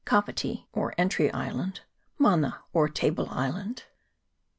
[0.03, 1.81] Kapiti, or Entry Island.
[2.17, 3.83] Mana, or Table Island.